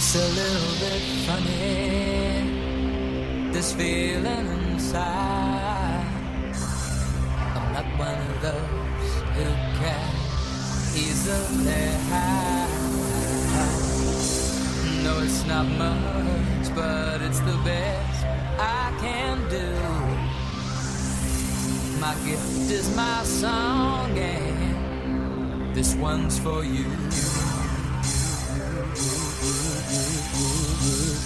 [0.00, 2.46] It's a little bit funny,
[3.50, 6.06] this feeling inside.
[7.56, 9.46] I'm not one of those who
[9.80, 10.10] can
[10.94, 12.70] easily hide.
[15.02, 18.24] No, it's not much, but it's the best
[18.60, 19.74] I can do.
[21.98, 26.86] My gift is my song, and this one's for you.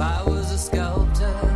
[0.00, 1.49] I was a sculptor,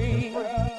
[0.00, 0.77] you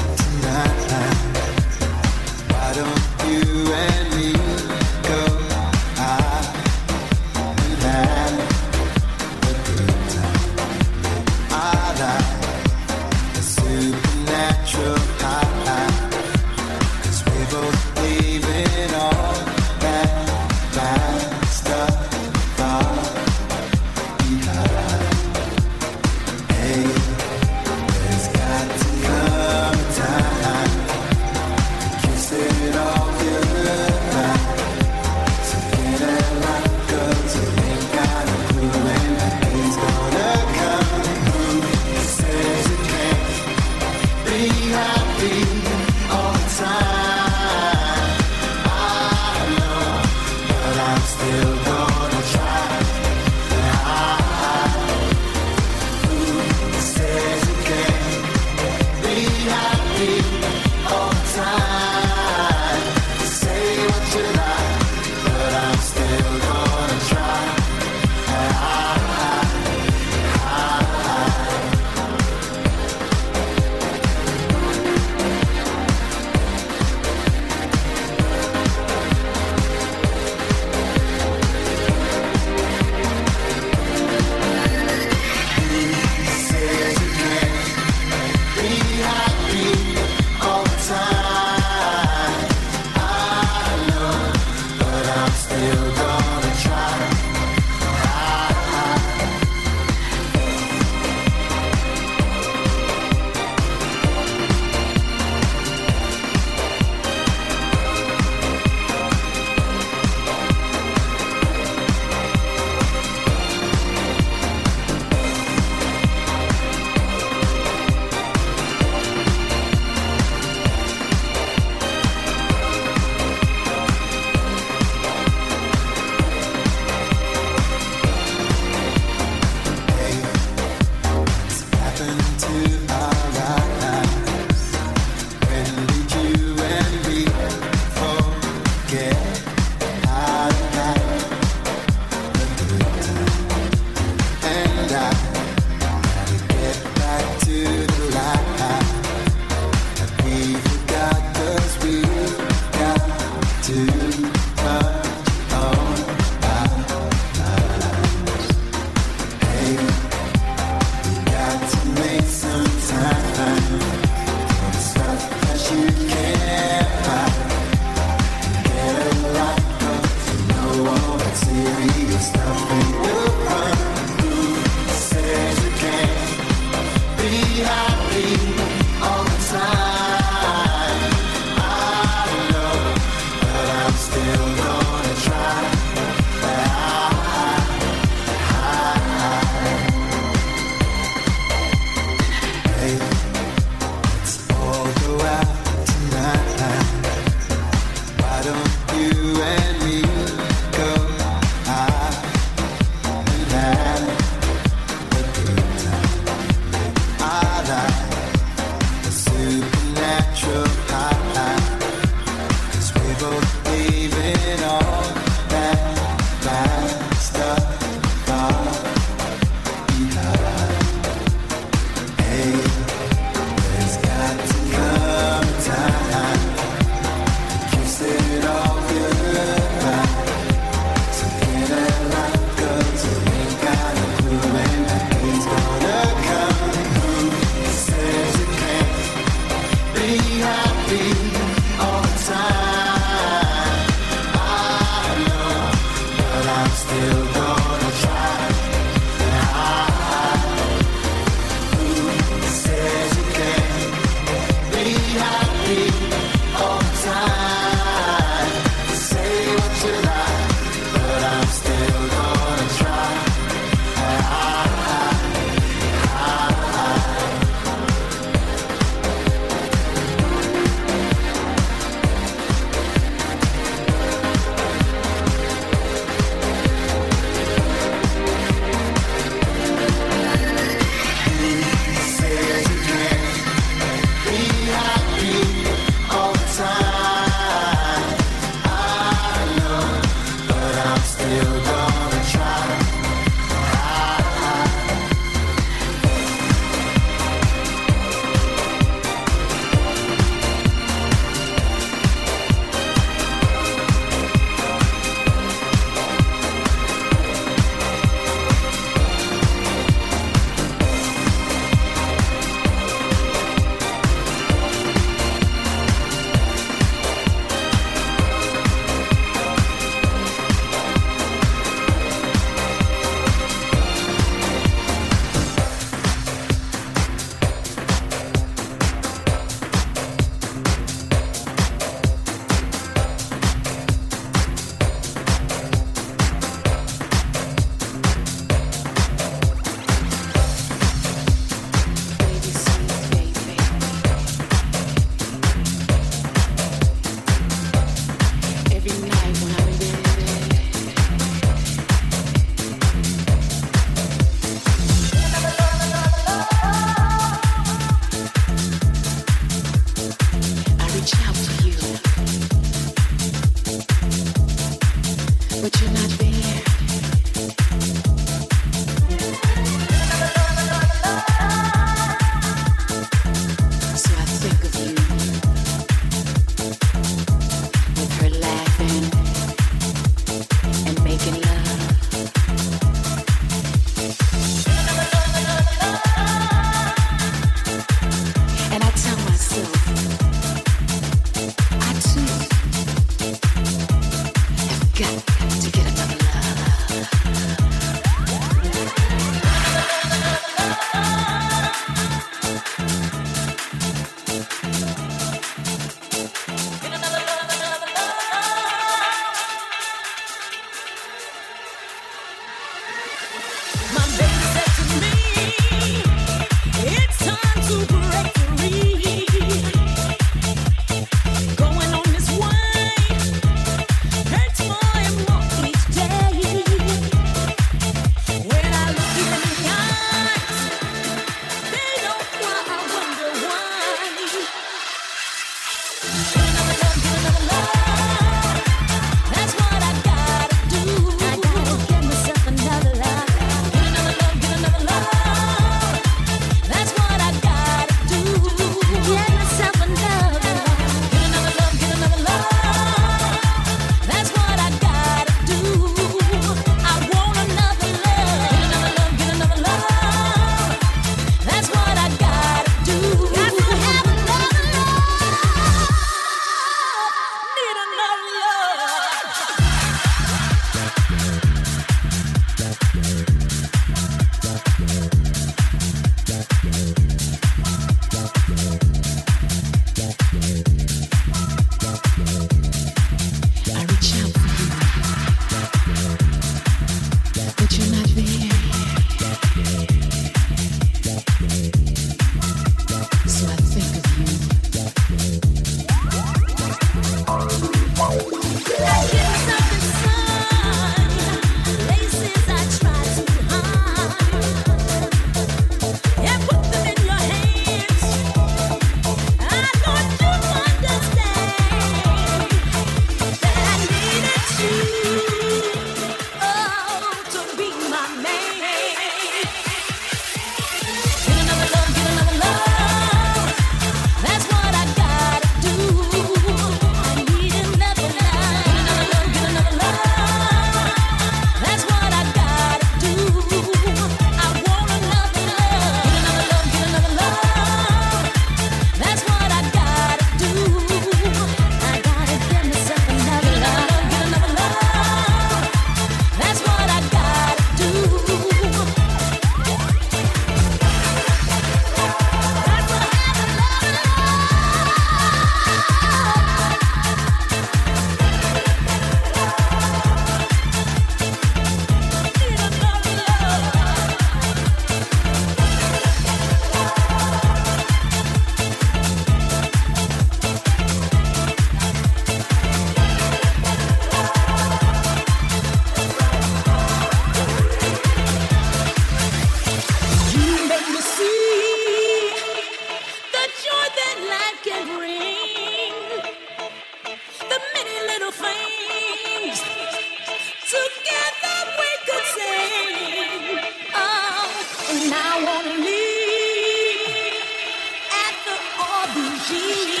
[599.49, 600.00] That's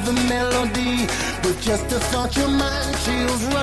[0.00, 1.06] of the melody.
[1.42, 3.59] but just to thought, your mind chills right.